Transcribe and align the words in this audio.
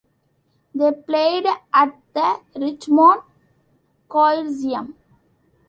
They 0.73 0.93
played 0.93 1.45
at 1.71 1.93
the 2.15 2.39
Richmond 2.55 3.21
Coliseum. 4.09 4.95